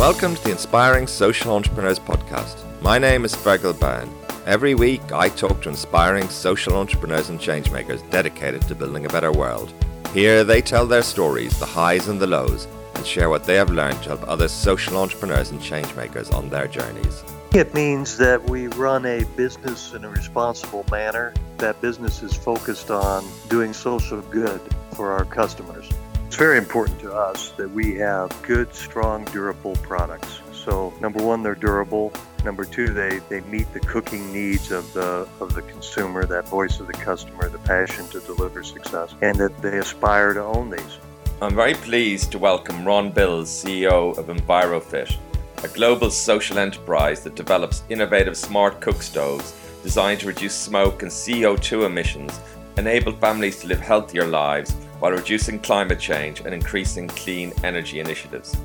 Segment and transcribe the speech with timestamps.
[0.00, 2.56] Welcome to the Inspiring Social Entrepreneurs Podcast.
[2.80, 4.08] My name is Fergal Byrne.
[4.46, 9.30] Every week, I talk to inspiring social entrepreneurs and changemakers dedicated to building a better
[9.30, 9.74] world.
[10.14, 13.68] Here, they tell their stories, the highs and the lows, and share what they have
[13.68, 17.22] learned to help other social entrepreneurs and changemakers on their journeys.
[17.52, 21.34] It means that we run a business in a responsible manner.
[21.58, 24.62] That business is focused on doing social good
[24.94, 25.90] for our customers.
[26.30, 30.38] It's very important to us that we have good, strong, durable products.
[30.52, 32.12] So, number one, they're durable.
[32.44, 36.78] Number two, they, they meet the cooking needs of the of the consumer, that voice
[36.78, 40.98] of the customer, the passion to deliver success, and that they aspire to own these.
[41.42, 45.16] I'm very pleased to welcome Ron Bills, CEO of EnviroFit,
[45.64, 51.10] a global social enterprise that develops innovative smart cook stoves designed to reduce smoke and
[51.10, 52.38] CO2 emissions,
[52.76, 58.56] enable families to live healthier lives while reducing climate change and increasing clean energy initiatives.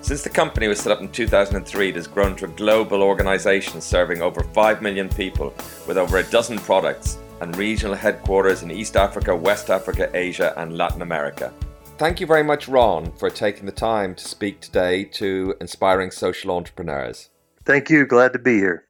[0.00, 3.80] Since the company was set up in 2003, it has grown to a global organization
[3.80, 5.54] serving over 5 million people
[5.86, 10.76] with over a dozen products and regional headquarters in East Africa, West Africa, Asia, and
[10.76, 11.52] Latin America.
[11.98, 16.50] Thank you very much, Ron, for taking the time to speak today to inspiring social
[16.50, 17.30] entrepreneurs.
[17.64, 18.06] Thank you.
[18.06, 18.86] Glad to be here.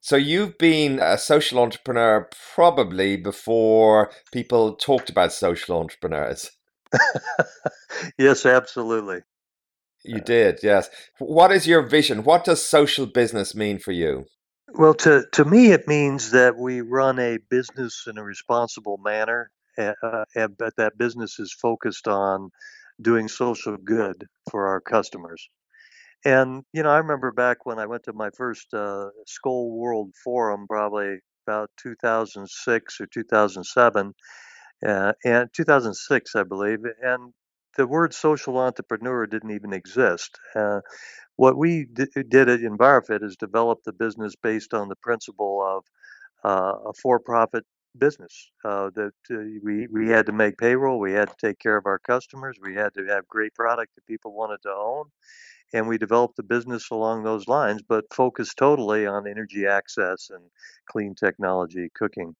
[0.00, 6.50] So you've been a social entrepreneur probably before people talked about social entrepreneurs.
[8.18, 9.20] yes, absolutely.
[10.02, 10.88] You did, yes.
[11.18, 12.24] What is your vision?
[12.24, 14.24] What does social business mean for you?
[14.72, 19.50] Well, to, to me, it means that we run a business in a responsible manner,
[19.76, 22.50] uh, but that business is focused on
[23.02, 25.48] doing social good for our customers.
[26.24, 30.12] And you know, I remember back when I went to my first uh, Skoll World
[30.24, 31.18] Forum, probably
[31.48, 34.14] about 2006 or 2007,
[34.86, 36.80] uh, and 2006, I believe.
[37.02, 37.32] And
[37.76, 40.38] the word social entrepreneur didn't even exist.
[40.56, 40.80] Uh,
[41.36, 45.84] what we d- did at EnviroFit is develop the business based on the principle of
[46.44, 47.64] uh, a for-profit
[47.98, 48.50] business.
[48.64, 51.86] Uh, that uh, we we had to make payroll, we had to take care of
[51.86, 55.06] our customers, we had to have great product that people wanted to own,
[55.72, 60.44] and we developed the business along those lines, but focused totally on energy access and
[60.90, 62.34] clean technology cooking.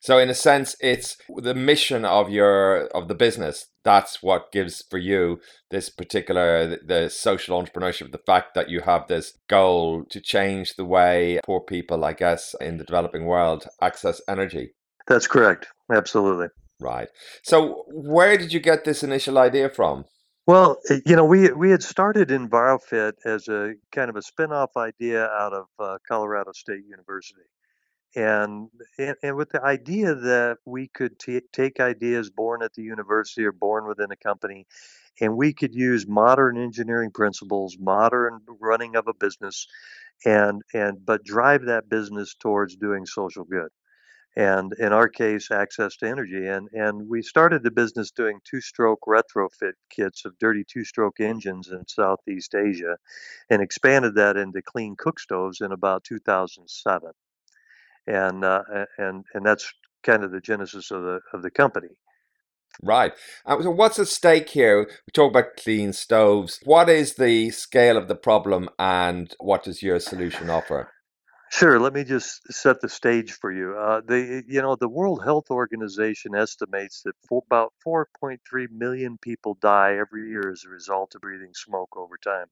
[0.00, 3.68] So in a sense, it's the mission of your of the business.
[3.84, 5.40] That's what gives for you
[5.70, 8.12] this particular the, the social entrepreneurship.
[8.12, 12.54] The fact that you have this goal to change the way poor people, I guess,
[12.60, 14.74] in the developing world access energy.
[15.08, 15.68] That's correct.
[15.90, 16.48] Absolutely.
[16.78, 17.08] Right.
[17.42, 20.04] So where did you get this initial idea from?
[20.46, 24.76] Well, eh, you know, we we had started EnviroFit as a kind of a spin-off
[24.76, 27.42] idea out of uh, Colorado State University,
[28.16, 28.68] and,
[28.98, 33.44] and and with the idea that we could t- take ideas born at the university
[33.44, 34.66] or born within a company,
[35.20, 39.66] and we could use modern engineering principles, modern running of a business,
[40.26, 43.70] and and but drive that business towards doing social good
[44.36, 46.46] and in our case, access to energy.
[46.46, 51.86] And and we started the business doing two-stroke retrofit kits of dirty two-stroke engines in
[51.86, 52.96] Southeast Asia,
[53.50, 57.10] and expanded that into clean cook stoves in about 2007.
[58.06, 58.62] And uh,
[58.98, 59.72] and and that's
[60.02, 61.88] kind of the genesis of the of the company.
[62.82, 63.12] Right.
[63.46, 64.80] Uh, so, what's at stake here?
[64.80, 66.60] We talk about clean stoves.
[66.64, 70.90] What is the scale of the problem, and what does your solution offer?
[71.54, 71.78] Sure.
[71.80, 73.76] Let me just set the stage for you.
[73.78, 79.54] Uh, the you know the World Health Organization estimates that for about 4.3 million people
[79.62, 82.48] die every year as a result of breathing smoke over time.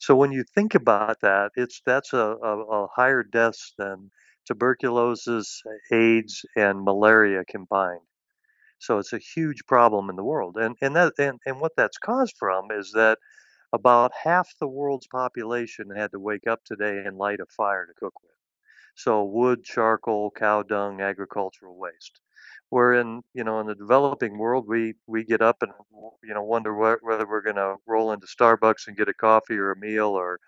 [0.00, 4.10] So when you think about that, it's that's a, a, a higher deaths than
[4.46, 5.62] tuberculosis,
[5.92, 8.02] AIDS, and malaria combined.
[8.80, 11.98] So it's a huge problem in the world, and and that and, and what that's
[11.98, 13.18] caused from is that
[13.72, 17.94] about half the world's population had to wake up today and light a fire to
[17.94, 18.32] cook with.
[18.96, 22.20] So wood, charcoal, cow dung, agricultural waste.
[22.70, 25.72] Where in you know in the developing world we we get up and
[26.24, 29.58] you know wonder wh- whether we're going to roll into Starbucks and get a coffee
[29.58, 30.38] or a meal or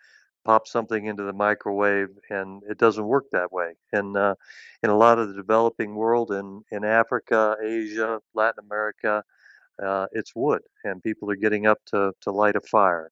[0.44, 4.34] pop something into the microwave and it doesn't work that way and uh,
[4.82, 9.22] in a lot of the developing world in in africa asia latin america
[9.82, 13.10] uh, it's wood, and people are getting up to, to light a fire.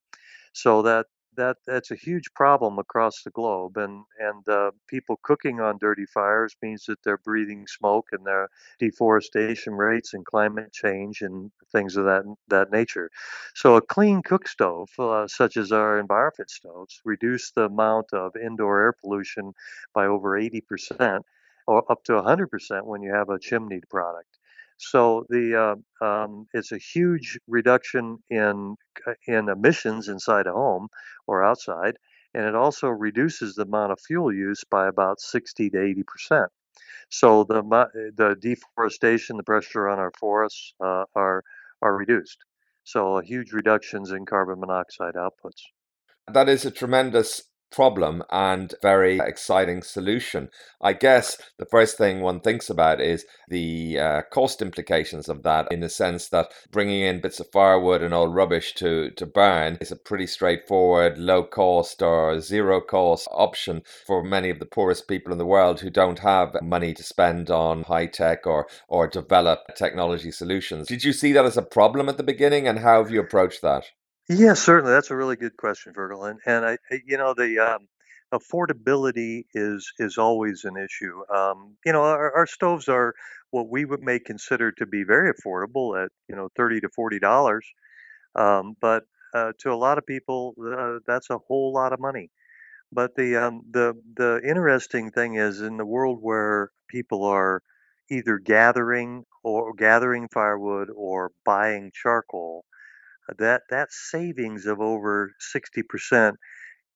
[0.52, 1.06] So that
[1.36, 6.06] that that's a huge problem across the globe, and and uh, people cooking on dirty
[6.06, 8.48] fires means that they're breathing smoke, and their
[8.78, 13.10] deforestation rates and climate change and things of that that nature.
[13.54, 18.36] So a clean cook stove, uh, such as our EnviroFit stoves, reduce the amount of
[18.36, 19.52] indoor air pollution
[19.94, 21.24] by over 80 percent,
[21.66, 24.39] or up to 100 percent when you have a chimneyed product.
[24.80, 30.88] So the uh, um, it's a huge reduction in uh, in emissions inside a home
[31.26, 31.96] or outside,
[32.32, 36.50] and it also reduces the amount of fuel use by about 60 to 80 percent.
[37.10, 37.62] So the
[38.16, 41.42] the deforestation, the pressure on our forests uh, are
[41.82, 42.38] are reduced.
[42.84, 45.62] So huge reductions in carbon monoxide outputs.
[46.26, 50.48] That is a tremendous problem and very exciting solution.
[50.80, 55.70] I guess the first thing one thinks about is the uh, cost implications of that
[55.70, 59.78] in the sense that bringing in bits of firewood and old rubbish to, to burn
[59.80, 65.08] is a pretty straightforward, low cost or zero cost option for many of the poorest
[65.08, 69.06] people in the world who don't have money to spend on high tech or, or
[69.06, 70.88] develop technology solutions.
[70.88, 73.62] Did you see that as a problem at the beginning and how have you approached
[73.62, 73.84] that?
[74.30, 74.92] Yeah, certainly.
[74.94, 76.30] That's a really good question, Fergal.
[76.30, 77.88] And and I, you know, the um,
[78.34, 81.22] affordability is is always an issue.
[81.34, 83.14] Um, you know, our, our stoves are
[83.52, 87.20] what we would may consider to be very affordable at you know thirty to forty
[87.20, 87.66] dollars,
[88.36, 89.04] um, but
[89.34, 92.30] uh, to a lot of people, uh, that's a whole lot of money.
[92.92, 97.62] But the um, the the interesting thing is in the world where people are
[98.10, 102.64] either gathering or gathering firewood or buying charcoal
[103.38, 106.38] that that savings of over 60%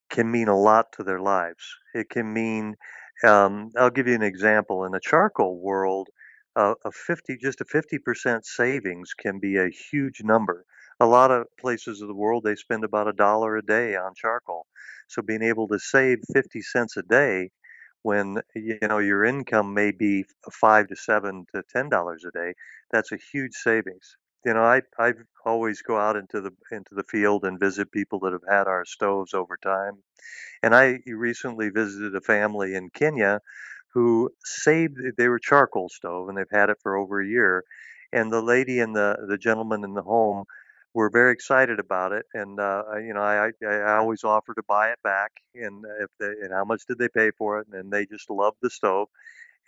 [0.09, 1.63] can mean a lot to their lives.
[1.93, 2.75] It can mean,
[3.23, 4.85] um, I'll give you an example.
[4.85, 6.09] In the charcoal world,
[6.55, 10.65] uh, a 50, just a 50% savings can be a huge number.
[10.99, 14.13] A lot of places of the world, they spend about a dollar a day on
[14.15, 14.65] charcoal.
[15.07, 17.51] So being able to save 50 cents a day
[18.03, 22.53] when you know your income may be five to seven to ten dollars a day,
[22.91, 25.13] that's a huge savings you know, I I
[25.45, 28.85] always go out into the into the field and visit people that have had our
[28.85, 30.03] stoves over time.
[30.63, 33.41] And I recently visited a family in Kenya
[33.93, 37.63] who saved they were charcoal stove and they've had it for over a year.
[38.13, 40.45] And the lady and the the gentleman in the home
[40.93, 42.25] were very excited about it.
[42.33, 46.09] And uh, you know, I, I I always offer to buy it back, and if
[46.19, 47.67] they and how much did they pay for it?
[47.71, 49.07] And they just loved the stove.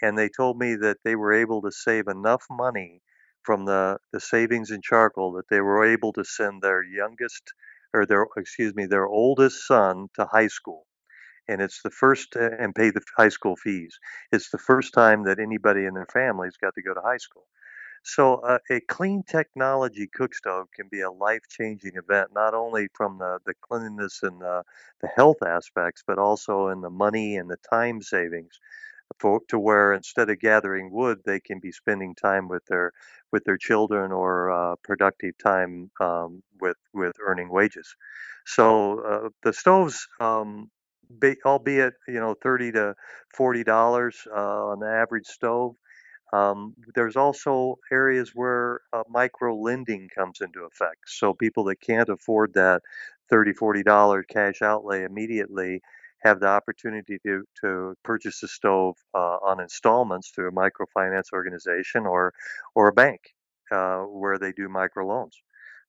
[0.01, 3.01] And they told me that they were able to save enough money
[3.47, 7.45] from the, the savings in charcoal that they were able to send their youngest
[7.95, 10.85] or their excuse me their oldest son to high school.
[11.49, 13.99] And it's the first uh, and pay the high school fees.
[14.31, 17.47] It's the first time that anybody in their family's got to go to high school.
[18.03, 23.19] So uh, a clean technology cook stove can be a life-changing event not only from
[23.19, 24.63] the, the cleanliness and the,
[25.01, 28.59] the health aspects but also in the money and the time savings
[29.19, 32.91] for, to where instead of gathering wood, they can be spending time with their
[33.31, 37.95] with their children or uh, productive time um, with with earning wages.
[38.45, 40.69] So uh, the stoves, um,
[41.19, 42.95] be, albeit you know thirty to
[43.35, 45.75] forty dollars uh, on the average stove,
[46.33, 50.99] um, there's also areas where micro lending comes into effect.
[51.07, 52.81] So people that can't afford that
[53.29, 55.81] 30 40 dollar cash outlay immediately
[56.23, 62.05] have the opportunity to, to purchase a stove uh, on installments through a microfinance organization
[62.05, 62.33] or
[62.75, 63.21] or a bank
[63.71, 65.33] uh, where they do microloans.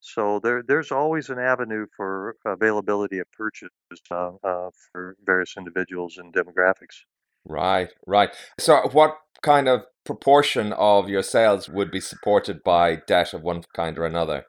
[0.00, 3.70] So there there's always an avenue for availability of purchase
[4.10, 7.04] uh, uh, for various individuals and demographics.
[7.44, 8.30] Right, right.
[8.58, 13.62] So what kind of proportion of your sales would be supported by debt of one
[13.74, 14.44] kind or another?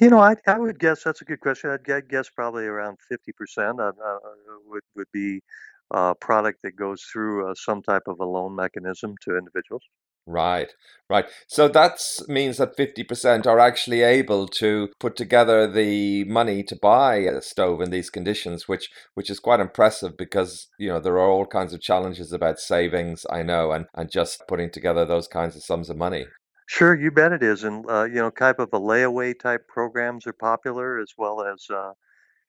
[0.00, 1.70] You know, I I would guess that's a good question.
[1.70, 4.18] I'd guess probably around 50% uh, uh,
[4.66, 5.42] would would be
[5.90, 9.82] a product that goes through uh, some type of a loan mechanism to individuals.
[10.26, 10.72] Right,
[11.08, 11.26] right.
[11.48, 17.16] So that means that 50% are actually able to put together the money to buy
[17.16, 21.30] a stove in these conditions, which which is quite impressive because, you know, there are
[21.30, 25.56] all kinds of challenges about savings, I know, and, and just putting together those kinds
[25.56, 26.26] of sums of money.
[26.70, 30.26] Sure, you bet it is, and uh, you know, type of a layaway type programs
[30.26, 31.92] are popular as well as uh,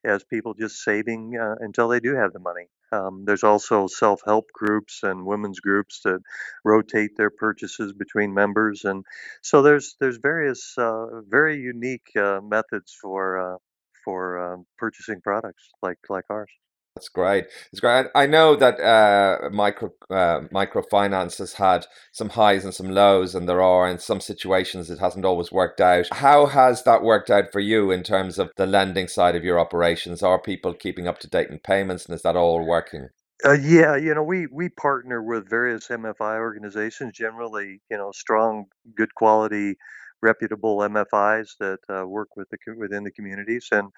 [0.04, 2.68] as people just saving uh, until they do have the money.
[2.92, 6.20] Um, there's also self-help groups and women's groups that
[6.64, 9.04] rotate their purchases between members, and
[9.42, 13.58] so there's there's various uh, very unique uh, methods for uh,
[14.04, 16.50] for um, purchasing products like like ours.
[16.94, 17.46] That's great.
[17.72, 18.06] It's great.
[18.14, 23.48] I know that uh, micro uh, microfinance has had some highs and some lows, and
[23.48, 26.06] there are in some situations it hasn't always worked out.
[26.12, 29.58] How has that worked out for you in terms of the lending side of your
[29.58, 30.22] operations?
[30.22, 33.08] Are people keeping up to date in payments, and is that all working?
[33.44, 38.66] Uh, yeah, you know, we we partner with various MFI organizations, generally, you know, strong,
[38.94, 39.76] good quality
[40.22, 43.88] reputable MFIs that uh, work with the within the communities, and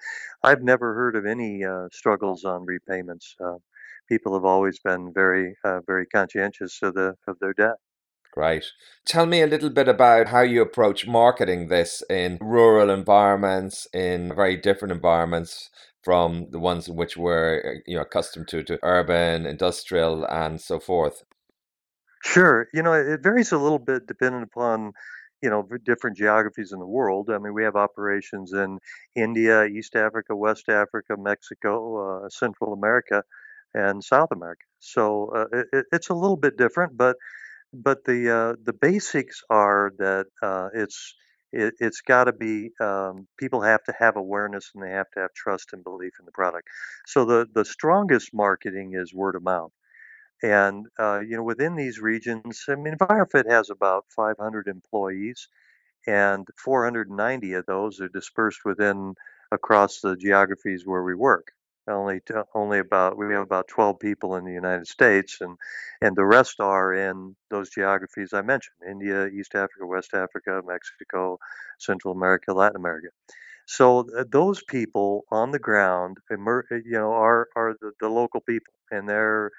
[0.43, 3.35] I've never heard of any uh, struggles on repayments.
[3.39, 3.57] Uh,
[4.09, 7.75] people have always been very uh, very conscientious of the of their debt.
[8.31, 8.65] Great.
[9.05, 14.35] Tell me a little bit about how you approach marketing this in rural environments, in
[14.35, 15.69] very different environments
[16.03, 20.79] from the ones in which we're you know accustomed to, to urban, industrial, and so
[20.79, 21.23] forth.
[22.25, 22.67] Sure.
[22.73, 24.93] You know, it varies a little bit depending upon,
[25.45, 27.29] you know, different geographies in the world.
[27.31, 28.79] I mean, we have operations in
[29.15, 33.23] India, East Africa, West Africa, Mexico, uh, Central America,
[33.75, 34.65] and South America.
[34.79, 35.03] So
[35.39, 37.17] uh, it, it's a little bit different, but
[37.73, 41.15] but the uh, the basics are that uh, it's
[41.51, 45.21] it, has got to be um, people have to have awareness and they have to
[45.21, 46.67] have trust and belief in the product.
[47.07, 49.71] So the the strongest marketing is word of mouth.
[50.43, 55.47] And uh, you know, within these regions, I mean, EnviroFit has about 500 employees,
[56.07, 59.15] and 490 of those are dispersed within
[59.51, 61.49] across the geographies where we work.
[61.87, 65.57] Only to, only about we have about 12 people in the United States and
[66.01, 71.37] and the rest are in those geographies I mentioned India East Africa West Africa Mexico
[71.79, 73.09] Central America Latin America.
[73.67, 79.07] So those people on the ground you know are are the, the local people and
[79.07, 79.51] they're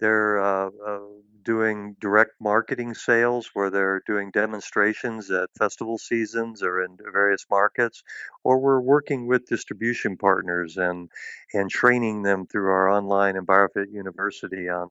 [0.00, 0.98] they're uh, uh,
[1.42, 8.02] doing direct marketing sales where they're doing demonstrations at festival seasons or in various markets,
[8.44, 11.10] or we're working with distribution partners and
[11.52, 14.88] and training them through our online EnviroFit University on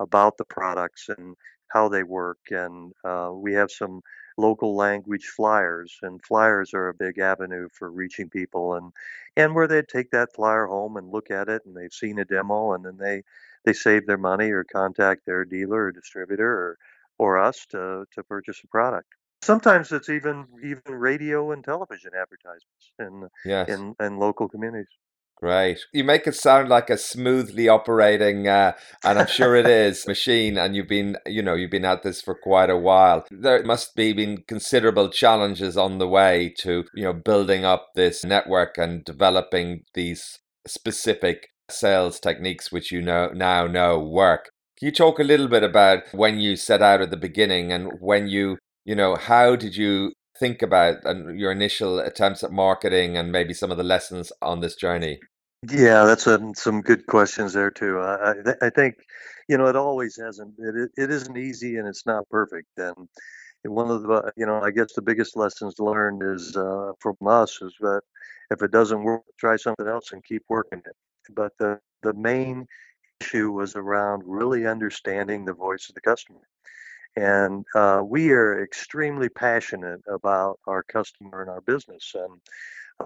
[0.00, 1.36] about the products and
[1.68, 2.38] how they work.
[2.50, 4.00] And uh, we have some
[4.36, 8.92] local language flyers, and flyers are a big avenue for reaching people and
[9.36, 12.24] and where they take that flyer home and look at it and they've seen a
[12.24, 13.22] demo and then they
[13.64, 16.78] they save their money or contact their dealer or distributor or
[17.18, 19.08] or us to to purchase a product.
[19.42, 23.68] Sometimes it's even even radio and television advertisements in yes.
[23.68, 24.88] in in local communities.
[25.36, 25.80] Great.
[25.92, 28.72] You make it sound like a smoothly operating, uh,
[29.04, 30.56] and I'm sure it is, machine.
[30.56, 33.24] And you've been, you know, you've been at this for quite a while.
[33.30, 38.24] There must be been considerable challenges on the way to, you know, building up this
[38.24, 44.50] network and developing these specific sales techniques which you know now know work.
[44.78, 47.92] Can you talk a little bit about when you set out at the beginning and
[48.00, 53.16] when you, you know, how did you think about and your initial attempts at marketing
[53.16, 55.20] and maybe some of the lessons on this journey?
[55.70, 58.00] Yeah, that's a, some good questions there too.
[58.00, 58.96] I, I think,
[59.48, 60.54] you know, it always hasn't.
[60.58, 62.68] It it isn't easy and it's not perfect.
[62.76, 63.08] And
[63.64, 67.62] one of the, you know, I guess the biggest lessons learned is uh, from us
[67.62, 68.02] is that
[68.50, 70.96] if it doesn't work, try something else and keep working it.
[71.30, 72.66] But the the main
[73.20, 76.40] issue was around really understanding the voice of the customer.
[77.16, 82.14] And uh, we are extremely passionate about our customer and our business.
[82.14, 82.40] And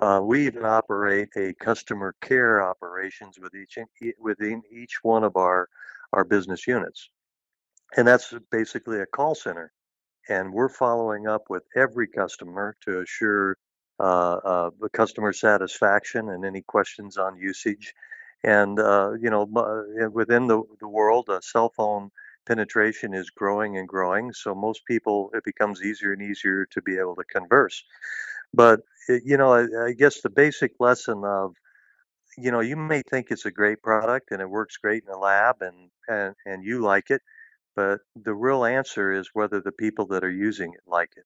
[0.00, 3.78] uh, we even operate a customer care operations with each
[4.18, 5.68] within each one of our
[6.12, 7.10] our business units,
[7.96, 9.72] and that's basically a call center.
[10.28, 13.56] And we're following up with every customer to assure
[14.00, 17.94] uh, uh, the customer satisfaction and any questions on usage.
[18.44, 19.44] And uh, you know,
[20.12, 22.10] within the the world, cell phone
[22.46, 24.32] penetration is growing and growing.
[24.32, 27.84] So most people, it becomes easier and easier to be able to converse.
[28.54, 31.54] But you know, I, I guess the basic lesson of
[32.38, 35.18] you know, you may think it's a great product and it works great in the
[35.18, 37.22] lab and, and, and you like it,
[37.76, 41.24] but the real answer is whether the people that are using it like it.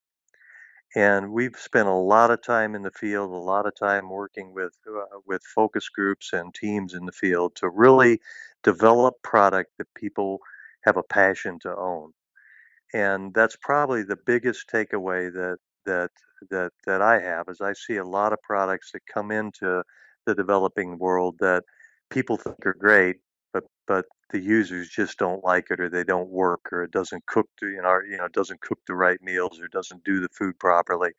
[0.94, 4.52] And we've spent a lot of time in the field, a lot of time working
[4.52, 8.20] with uh, with focus groups and teams in the field to really
[8.62, 10.40] develop product that people
[10.84, 12.12] have a passion to own.
[12.94, 16.10] And that's probably the biggest takeaway that that
[16.50, 19.82] that that I have is I see a lot of products that come into
[20.26, 21.64] the developing world that
[22.10, 23.16] people think are great,
[23.52, 27.24] but but the users just don't like it or they don't work or it doesn't
[27.26, 30.28] cook to you know you know doesn't cook the right meals or doesn't do the
[30.30, 31.10] food properly.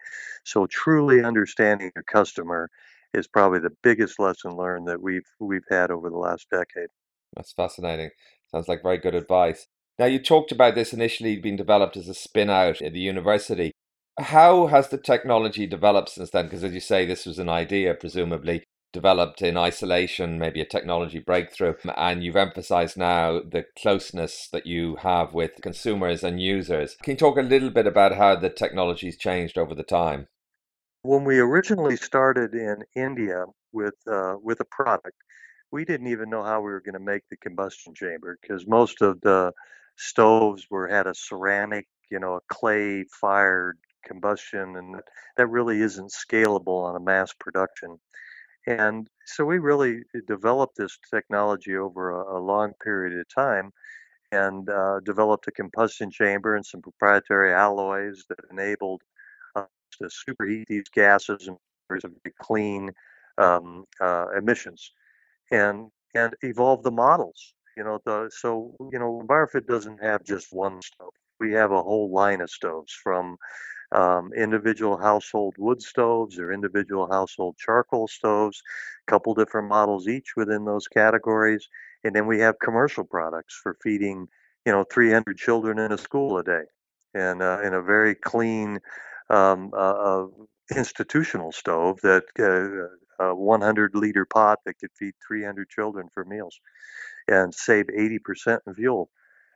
[0.43, 2.69] So truly understanding your customer
[3.13, 6.89] is probably the biggest lesson learned that we've we've had over the last decade.
[7.35, 8.09] That's fascinating.
[8.51, 9.67] Sounds like very good advice.
[9.99, 13.71] Now you talked about this initially being developed as a spin out at the university.
[14.19, 16.45] How has the technology developed since then?
[16.45, 21.19] Because as you say, this was an idea, presumably developed in isolation, maybe a technology
[21.19, 26.95] breakthrough, and you've emphasized now the closeness that you have with consumers and users.
[27.01, 30.27] Can you talk a little bit about how the technology's changed over the time?
[31.01, 35.17] When we originally started in India with uh, with a product,
[35.71, 39.01] we didn't even know how we were going to make the combustion chamber because most
[39.01, 39.51] of the
[39.97, 44.95] stoves were had a ceramic, you know, a clay fired combustion, and
[45.35, 47.99] that really isn't scalable on a mass production.
[48.67, 53.71] And so we really developed this technology over a, a long period of time.
[54.31, 59.01] and uh, developed a combustion chamber and some proprietary alloys that enabled
[59.55, 59.67] us
[60.01, 61.57] to superheat these gases and
[62.41, 62.91] clean
[63.37, 64.91] um, uh, emissions,
[65.51, 67.53] and and evolve the models.
[67.77, 71.11] You know, the, so you know, EnviroFit doesn't have just one stove.
[71.39, 73.37] We have a whole line of stoves from
[73.93, 78.61] um, individual household wood stoves or individual household charcoal stoves,
[79.07, 81.67] a couple different models each within those categories.
[82.03, 84.27] And then we have commercial products for feeding,
[84.65, 86.63] you know, 300 children in a school a day
[87.13, 88.79] and uh, in a very clean
[89.29, 90.27] um, uh, uh,
[90.75, 96.59] institutional stove that uh, a 100 liter pot that could feed 300 children for meals
[97.27, 99.09] and save 80% in fuel.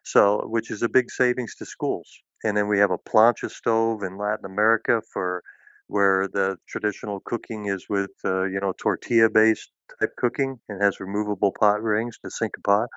[0.03, 2.22] So, which is a big savings to schools.
[2.44, 5.44] And then we have a plancha stove in Latin America for
[5.88, 11.00] where the traditional cooking is with, uh, you know, tortilla based type cooking and has
[11.00, 12.89] removable pot rings to sink a pot.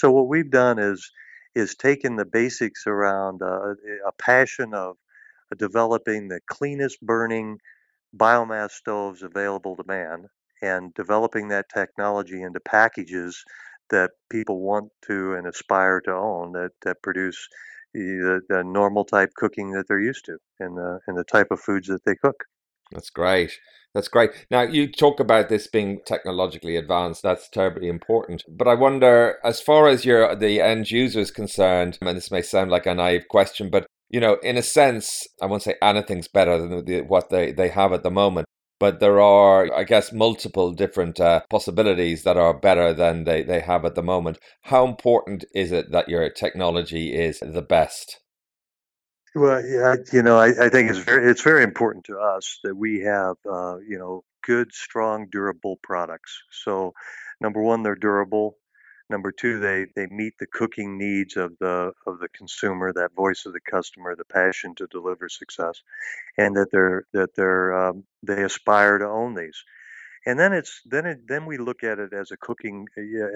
[0.00, 1.10] So what we've done is
[1.54, 3.72] is taken the basics around uh,
[4.06, 4.96] a passion of
[5.58, 7.58] developing the cleanest burning
[8.16, 10.26] biomass stoves available to man
[10.62, 13.44] and developing that technology into packages
[13.90, 17.48] that people want to and aspire to own that, that produce
[17.94, 21.60] the, the normal type cooking that they're used to and the, and the type of
[21.60, 22.44] foods that they cook.
[22.92, 23.58] That's great.
[23.94, 24.30] That's great.
[24.50, 27.22] Now, you talk about this being technologically advanced.
[27.22, 28.42] That's terribly important.
[28.48, 32.40] But I wonder, as far as your the end user is concerned, and this may
[32.40, 36.28] sound like a naive question, but you know, in a sense, I won't say anything's
[36.28, 38.46] better than the, what they, they have at the moment
[38.82, 43.60] but there are, I guess, multiple different uh, possibilities that are better than they, they
[43.60, 44.40] have at the moment.
[44.62, 48.18] How important is it that your technology is the best?
[49.36, 52.74] Well, yeah, you know, I, I think it's very it's very important to us that
[52.74, 56.36] we have, uh, you know, good, strong, durable products.
[56.50, 56.92] So,
[57.40, 58.56] number one, they're durable.
[59.12, 63.46] Number two, they they meet the cooking needs of the of the consumer, that voice
[63.46, 65.82] of the customer, the passion to deliver success,
[66.38, 69.62] and that they're that they're um, they aspire to own these.
[70.26, 72.86] And then it's then it then we look at it as a cooking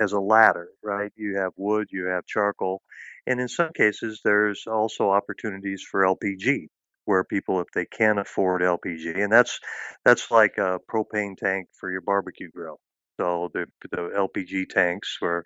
[0.03, 1.13] as a ladder, right?
[1.17, 2.83] You have wood, you have charcoal,
[3.27, 6.69] and in some cases there's also opportunities for LPG
[7.07, 9.61] where people if they can afford LPG, and that's
[10.05, 12.81] that's like a propane tank for your barbecue grill
[13.19, 15.45] so the, the LPG tanks are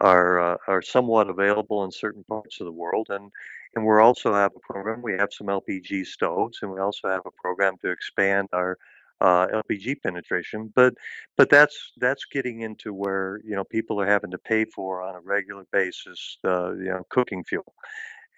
[0.00, 3.30] are uh, are somewhat available in certain parts of the world, and
[3.74, 5.02] and we also have a program.
[5.02, 8.78] We have some LPG stoves, and we also have a program to expand our
[9.20, 10.72] uh, LPG penetration.
[10.74, 10.94] But
[11.36, 15.16] but that's that's getting into where you know people are having to pay for on
[15.16, 17.74] a regular basis, uh, you know, cooking fuel,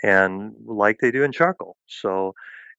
[0.03, 1.77] and like they do in charcoal.
[1.87, 2.35] So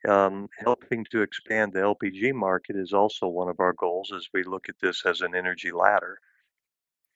[0.08, 4.44] um, helping to expand the LPG market is also one of our goals as we
[4.44, 6.20] look at this as an energy ladder.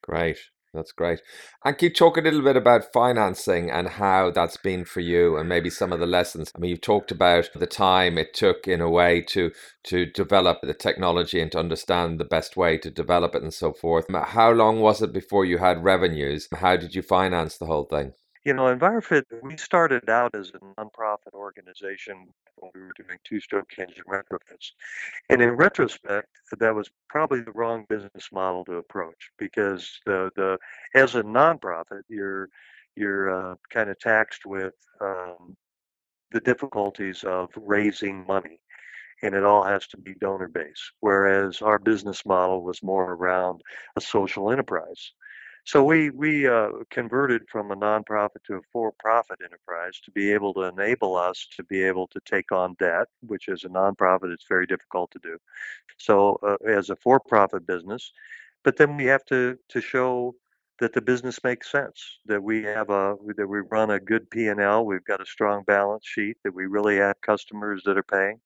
[0.03, 0.37] Great.
[0.75, 1.21] That's great.
[1.63, 5.37] And can you talk a little bit about financing and how that's been for you
[5.37, 6.51] and maybe some of the lessons?
[6.53, 9.51] I mean, you've talked about the time it took in a way to
[9.85, 13.71] to develop the technology and to understand the best way to develop it and so
[13.71, 14.05] forth.
[14.13, 16.49] How long was it before you had revenues?
[16.53, 18.13] How did you finance the whole thing?
[18.45, 22.27] You know, EnviroFit, we started out as a nonprofit organization
[22.57, 24.71] when we were doing two stroke engine retrofits.
[25.29, 26.29] And in retrospect,
[26.59, 30.59] that was probably the wrong business model to approach because the, the
[30.93, 32.49] as a nonprofit, you're
[32.95, 35.57] you're uh, kind of taxed with um,
[36.31, 38.59] the difficulties of raising money
[39.23, 40.91] and it all has to be donor based.
[40.99, 43.61] Whereas our business model was more around
[43.95, 45.13] a social enterprise.
[45.65, 50.53] So we we uh, converted from a nonprofit to a for-profit enterprise to be able
[50.53, 54.45] to enable us to be able to take on debt, which as a nonprofit it's
[54.47, 55.39] very difficult to do.
[55.97, 58.11] So uh, as a for-profit business,
[58.63, 60.35] but then we have to to show
[60.79, 64.85] that the business makes sense, that we have a that we run a good P&L,
[64.85, 68.39] we've got a strong balance sheet, that we really have customers that are paying.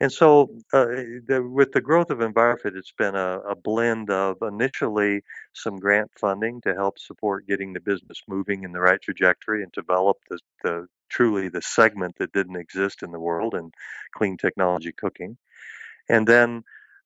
[0.00, 0.84] And so, uh,
[1.26, 5.22] the, with the growth of EnviroFit, it's been a, a, blend of initially
[5.54, 9.72] some grant funding to help support getting the business moving in the right trajectory and
[9.72, 13.70] develop the, the truly the segment that didn't exist in the world in
[14.14, 15.38] clean technology cooking.
[16.10, 16.62] And then,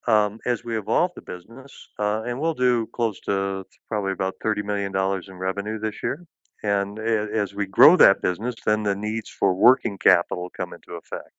[0.09, 4.65] um, as we evolve the business, uh, and we'll do close to probably about $30
[4.65, 4.93] million
[5.29, 6.25] in revenue this year.
[6.63, 11.31] And as we grow that business, then the needs for working capital come into effect.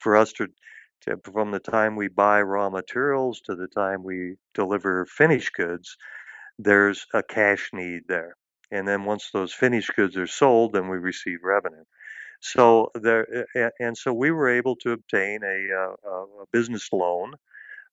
[0.00, 0.48] For us to
[1.32, 5.96] from the time we buy raw materials to the time we deliver finished goods,
[6.58, 8.36] there's a cash need there.
[8.70, 11.84] And then once those finished goods are sold, then we receive revenue.
[12.40, 13.46] So there,
[13.80, 16.10] and so we were able to obtain a, uh,
[16.42, 17.34] a business loan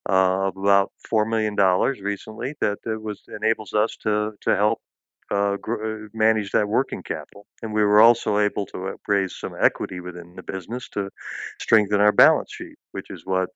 [0.10, 4.82] uh, of about four million dollars recently that, that was enables us to to help
[5.32, 7.46] uh, uh, manage that working capital.
[7.62, 11.10] And we were also able to uh, raise some equity within the business to
[11.60, 13.50] strengthen our balance sheet, which is what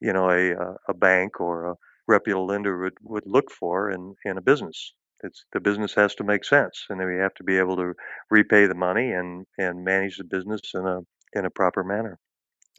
[0.00, 1.74] you know a uh, a bank or a
[2.06, 4.94] reputable lender would, would look for in, in a business.
[5.22, 7.92] It's the business has to make sense, and then we have to be able to
[8.30, 11.00] repay the money and, and manage the business in a
[11.34, 12.18] in a proper manner.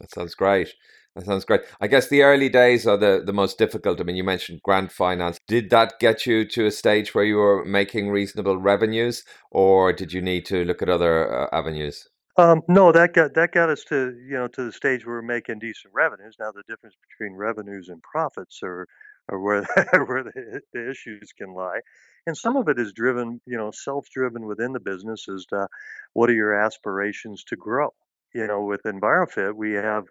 [0.00, 0.72] That sounds great.
[1.16, 1.62] That sounds great.
[1.80, 4.00] I guess the early days are the, the most difficult.
[4.00, 5.38] I mean, you mentioned grant finance.
[5.48, 10.12] Did that get you to a stage where you were making reasonable revenues, or did
[10.12, 12.08] you need to look at other uh, avenues?
[12.36, 15.22] Um, no, that got that got us to you know to the stage where we're
[15.22, 16.36] making decent revenues.
[16.38, 18.86] Now the difference between revenues and profits are,
[19.28, 19.62] are where
[20.06, 21.80] where the, the issues can lie,
[22.26, 25.66] and some of it is driven you know self-driven within the business as to
[26.12, 27.92] what are your aspirations to grow.
[28.32, 30.04] You know, with EnviroFit, we have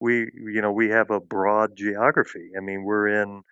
[0.00, 2.50] we you know we have a broad geography.
[2.56, 3.42] I mean, we're in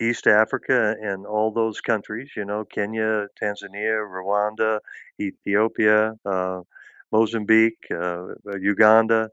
[0.00, 2.30] East Africa and all those countries.
[2.36, 4.80] You know, Kenya, Tanzania, Rwanda,
[5.20, 6.60] Ethiopia, uh,
[7.12, 8.28] Mozambique, uh,
[8.60, 9.28] Uganda,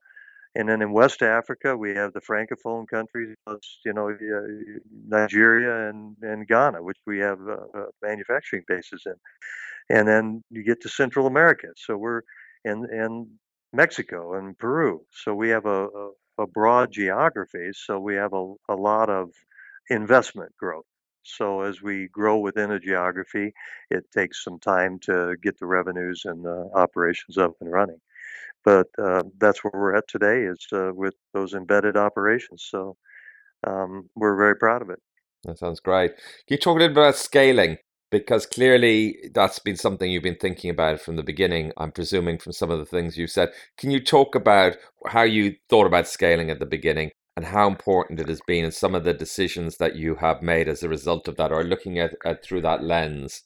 [0.55, 5.89] and then in West Africa we have the francophone countries, plus you know uh, Nigeria
[5.89, 9.15] and, and Ghana, which we have uh, uh, manufacturing bases in,
[9.95, 11.67] and then you get to Central America.
[11.75, 12.21] So we're
[12.65, 13.27] in and
[13.71, 15.01] Mexico and Peru.
[15.11, 19.31] So we have a, a a broad geography, so we have a, a lot of
[19.89, 20.85] investment growth.
[21.23, 23.53] So as we grow within a geography,
[23.89, 27.99] it takes some time to get the revenues and the operations up and running.
[28.63, 32.67] But uh, that's where we're at today is uh, with those embedded operations.
[32.69, 32.97] So
[33.65, 34.99] um, we're very proud of it.
[35.43, 36.15] That sounds great.
[36.15, 37.77] Can you talk a little bit about scaling?
[38.09, 41.73] Because clearly that's been something you've been thinking about from the beginning.
[41.77, 43.49] I'm presuming from some of the things you've said.
[43.77, 48.19] Can you talk about how you thought about scaling at the beginning and how important
[48.19, 51.27] it has been and some of the decisions that you have made as a result
[51.27, 53.43] of that or looking at, at through that lens?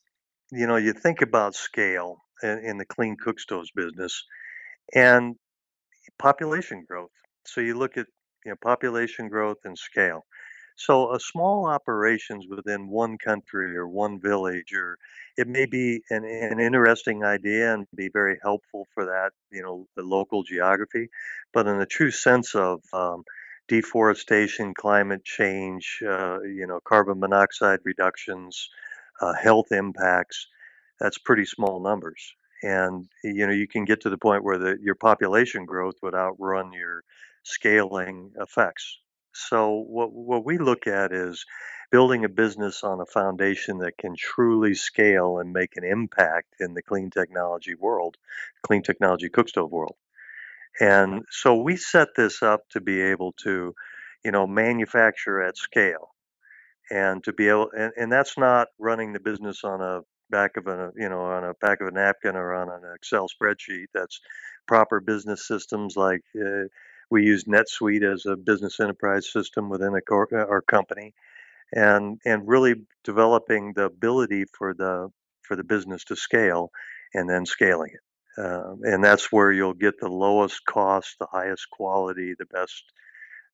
[0.52, 4.24] You know, you think about scale in, in the clean cook stoves business
[4.93, 5.36] and
[6.19, 7.12] population growth.
[7.45, 8.06] So you look at
[8.45, 10.26] you know population growth and scale.
[10.86, 14.98] So a small operations within one country or one village, or
[15.38, 19.88] it may be an, an interesting idea and be very helpful for that, you know,
[19.96, 21.10] the local geography.
[21.54, 23.24] But in the true sense of um,
[23.67, 28.70] deforestation, climate change, uh, you know, carbon monoxide reductions,
[29.22, 30.48] uh, health impacts,
[31.00, 32.34] that's pretty small numbers.
[32.63, 36.15] And you know, you can get to the point where the, your population growth would
[36.15, 37.04] outrun your
[37.44, 39.00] scaling effects.
[39.34, 41.46] So what what we look at is
[41.91, 46.74] building a business on a foundation that can truly scale and make an impact in
[46.74, 48.17] the clean technology world,
[48.63, 49.96] clean technology cookstove world.
[50.80, 53.76] And so we set this up to be able to,
[54.26, 56.10] you know, manufacture at scale
[56.91, 60.67] and to be able and, and that's not running the business on a back of
[60.67, 64.20] a you know on a back of a napkin or on an excel spreadsheet that's
[64.67, 66.65] proper business systems like uh,
[67.12, 71.13] we use NetSuite as a business enterprise system within uh, our company,
[71.74, 75.10] and and really developing the ability for the
[75.43, 76.71] for the business to scale,
[77.13, 78.41] and then scaling it.
[78.41, 82.84] Um, and that's where you'll get the lowest cost, the highest quality, the best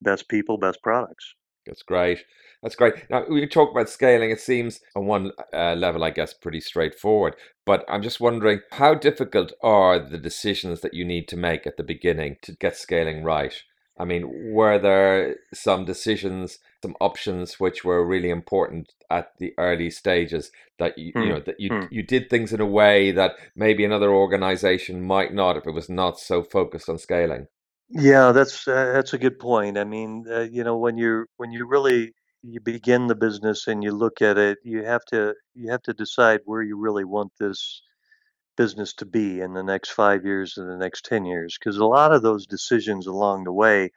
[0.01, 1.35] best people, best products.
[1.67, 2.23] That's great.
[2.63, 3.09] That's great.
[3.09, 4.31] Now, we talk about scaling.
[4.31, 7.35] It seems on one uh, level, I guess, pretty straightforward.
[7.65, 11.77] But I'm just wondering how difficult are the decisions that you need to make at
[11.77, 13.53] the beginning to get scaling right?
[13.99, 19.89] I mean, were there some decisions, some options which were really important at the early
[19.89, 21.15] stages that you, mm.
[21.15, 21.87] you hmm, know that you mm.
[21.91, 25.89] you did things in a way that maybe another organization might not if it was
[25.89, 27.47] not so focused on scaling?
[27.89, 29.77] Yeah, that's uh, that's a good point.
[29.77, 33.83] I mean, uh, you know, when you're when you really you begin the business and
[33.83, 37.31] you look at it, you have to you have to decide where you really want
[37.39, 37.81] this
[38.57, 41.57] business to be in the next five years and the next ten years.
[41.59, 43.91] Because a lot of those decisions along the way,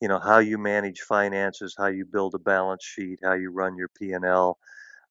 [0.00, 3.76] you know, how you manage finances, how you build a balance sheet, how you run
[3.76, 4.58] your P and L,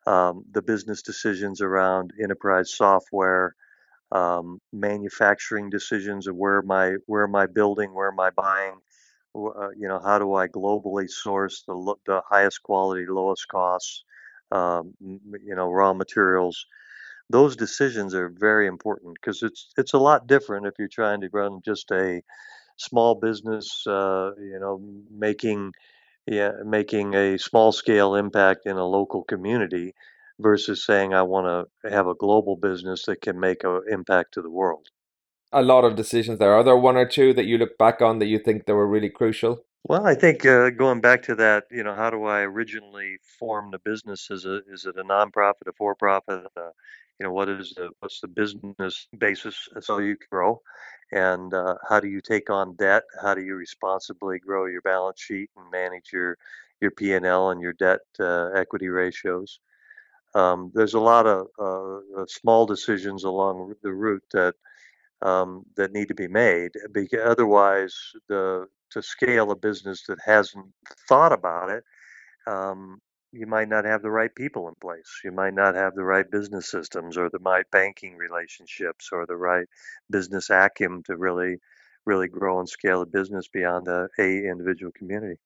[0.08, 3.56] um, the business decisions around enterprise software
[4.12, 8.76] um, manufacturing decisions of where my where am I building, where am I buying,
[9.36, 14.04] uh, you know, how do I globally source the the highest quality, lowest costs,
[14.52, 16.66] um, you know, raw materials.
[17.30, 21.30] Those decisions are very important because it's it's a lot different if you're trying to
[21.34, 22.24] run just a
[22.78, 25.74] small business, uh, you know, making
[26.28, 29.94] yeah, making a small scale impact in a local community
[30.40, 34.42] versus saying I want to have a global business that can make an impact to
[34.42, 34.88] the world.
[35.52, 36.54] A lot of decisions there.
[36.54, 38.88] Are there one or two that you look back on that you think that were
[38.88, 39.64] really crucial?
[39.88, 43.70] Well, I think uh, going back to that, you know, how do I originally form
[43.70, 44.32] the business?
[44.32, 46.46] Is it is it a nonprofit, a for-profit?
[46.58, 46.72] Uh,
[47.20, 50.60] you know, what is the what's the business basis so you can grow,
[51.12, 53.04] and uh, how do you take on debt?
[53.22, 56.36] How do you responsibly grow your balance sheet and manage your
[56.82, 59.60] your P and L and your debt uh, equity ratios?
[60.36, 64.56] Um, there's a lot of uh, small decisions along the route that
[65.24, 67.96] um, that need to be made because otherwise
[68.30, 70.68] the to scale a business that hasn't
[71.10, 71.78] thought about it
[72.48, 73.00] um,
[73.32, 75.22] you might not have the right people in place.
[75.24, 79.36] You might not have the right business systems or the right banking relationships or the
[79.38, 79.68] right
[80.12, 81.58] business acumen to really
[82.06, 85.40] really grow and scale a business beyond a, a individual community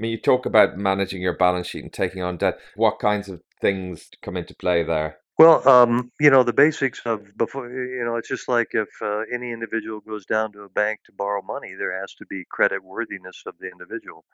[0.00, 2.58] I mean, you talk about managing your balance sheet and taking on debt.
[2.74, 5.18] What kinds of things come into play there?
[5.36, 9.24] Well, um, you know, the basics of before, you know, it's just like if uh,
[9.30, 12.82] any individual goes down to a bank to borrow money, there has to be credit
[12.82, 14.24] worthiness of the individual.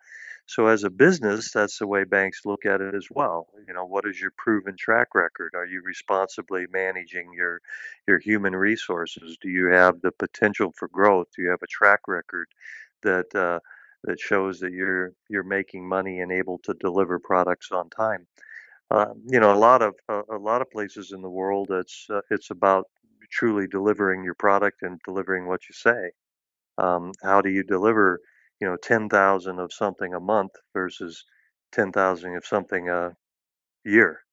[0.47, 3.49] So, as a business, that's the way banks look at it as well.
[3.67, 5.55] You know, what is your proven track record?
[5.57, 7.61] Are you responsibly managing your
[8.07, 9.37] your human resources?
[9.41, 11.27] Do you have the potential for growth?
[11.35, 12.47] Do you have a track record
[13.03, 13.59] that uh,
[14.07, 18.27] that shows that you're you're making money and able to deliver products on time?
[18.91, 22.07] Uh, you know, a lot of uh, a lot of places in the world, it's
[22.11, 22.87] uh, it's about
[23.33, 26.13] truly delivering your product and delivering what you say.
[26.79, 28.21] Um, how do you deliver,
[28.61, 31.25] you know, ten thousand of something a month versus
[31.73, 33.17] ten thousand of something a
[33.85, 34.26] year?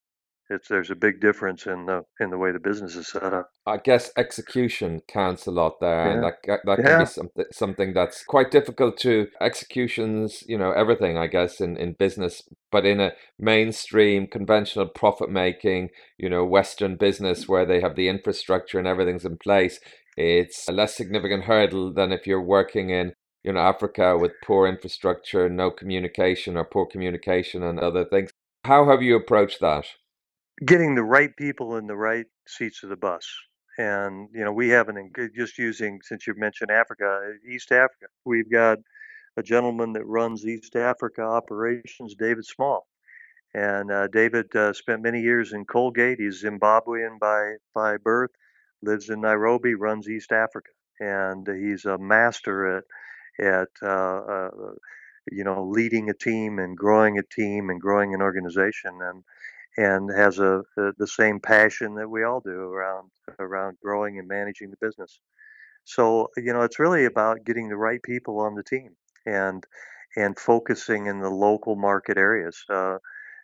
[0.54, 3.50] It's there's a big difference in the in the way the business is set up.
[3.66, 6.14] I guess execution counts a lot there, yeah.
[6.14, 7.00] and that that can yeah.
[7.00, 10.44] be something something that's quite difficult to executions.
[10.48, 15.90] You know, everything I guess in in business, but in a mainstream conventional profit making,
[16.18, 19.80] you know, Western business where they have the infrastructure and everything's in place,
[20.18, 23.14] it's a less significant hurdle than if you're working in
[23.44, 28.30] you know Africa with poor infrastructure, no communication or poor communication and other things.
[28.66, 29.86] How have you approached that?
[30.66, 33.28] Getting the right people in the right seats of the bus.
[33.78, 38.06] And you know, we haven't just using since you mentioned Africa, East Africa.
[38.24, 38.78] We've got
[39.38, 42.86] a gentleman that runs East Africa operations, David Small.
[43.56, 46.20] And uh, David uh, spent many years in Colgate.
[46.20, 48.32] He's Zimbabwean by by birth,
[48.82, 52.84] lives in Nairobi, runs East Africa, and he's a master at
[53.40, 54.50] at uh, uh
[55.32, 59.00] you know leading a team and growing a team and growing an organization.
[59.02, 59.24] And
[59.78, 63.10] and has a, a, the same passion that we all do around
[63.40, 65.20] around growing and managing the business.
[65.86, 68.92] So you know, it's really about getting the right people on the team
[69.26, 69.64] and
[70.18, 72.64] and focusing in the local market areas.
[72.70, 72.98] Uh,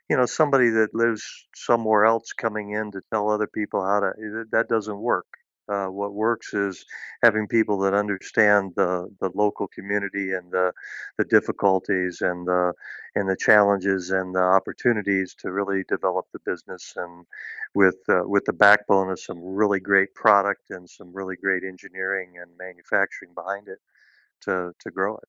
[0.10, 1.24] you know, somebody that lives
[1.56, 5.28] somewhere else coming in to tell other people how to that doesn't work.
[5.69, 6.86] Uh, what works is
[7.23, 10.71] having people that understand the, the local community and the,
[11.17, 12.73] the difficulties and the
[13.15, 17.25] and the challenges and the opportunities to really develop the business and
[17.73, 22.34] with uh, with the backbone of some really great product and some really great engineering
[22.41, 23.79] and manufacturing behind it
[24.41, 25.27] to to grow it.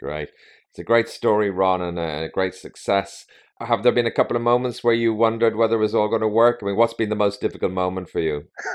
[0.00, 0.30] Great.
[0.70, 3.26] It's a great story, Ron, and a great success.
[3.60, 6.20] Have there been a couple of moments where you wondered whether it was all going
[6.20, 6.60] to work?
[6.62, 8.44] I mean, what's been the most difficult moment for you?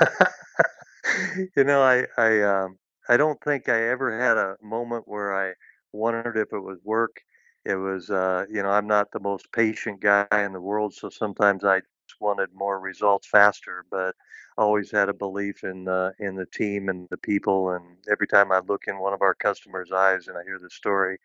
[1.56, 5.54] you know, I I um, I don't think I ever had a moment where I
[5.92, 7.20] wondered if it was work.
[7.64, 11.08] It was, uh, you know, I'm not the most patient guy in the world, so
[11.08, 13.84] sometimes I just wanted more results faster.
[13.90, 14.14] But
[14.56, 17.70] always had a belief in uh, in the team and the people.
[17.70, 20.70] And every time I look in one of our customers' eyes and I hear the
[20.70, 21.18] story,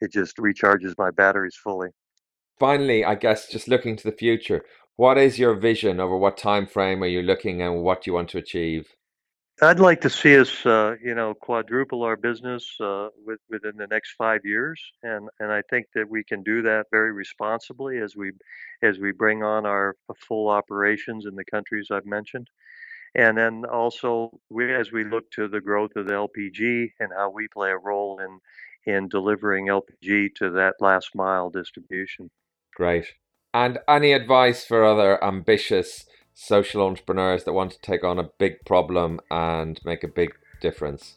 [0.00, 1.90] it just recharges my batteries fully.
[2.58, 4.64] Finally, I guess just looking to the future,
[4.96, 8.14] what is your vision over what time frame are you looking and what do you
[8.14, 8.94] want to achieve?
[9.62, 13.86] I'd like to see us, uh, you know, quadruple our business uh, with, within the
[13.86, 18.14] next five years, and and I think that we can do that very responsibly as
[18.14, 18.32] we
[18.82, 22.48] as we bring on our full operations in the countries I've mentioned,
[23.14, 27.30] and then also we as we look to the growth of the LPG and how
[27.30, 28.40] we play a role in
[28.92, 32.30] in delivering LPG to that last mile distribution.
[32.74, 33.06] Great.
[33.54, 36.04] And any advice for other ambitious
[36.36, 41.16] social entrepreneurs that want to take on a big problem and make a big difference?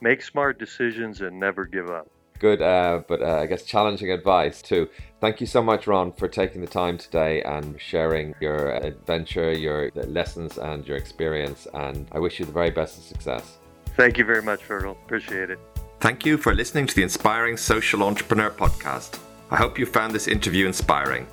[0.00, 2.08] Make smart decisions and never give up.
[2.40, 4.88] Good, uh, but uh, I guess challenging advice too.
[5.20, 9.90] Thank you so much, Ron, for taking the time today and sharing your adventure, your
[9.94, 11.68] lessons, and your experience.
[11.72, 13.58] And I wish you the very best of success.
[13.96, 14.96] Thank you very much, Fergal.
[15.04, 15.60] Appreciate it.
[16.00, 19.20] Thank you for listening to the Inspiring Social Entrepreneur podcast.
[19.52, 21.28] I hope you found this interview inspiring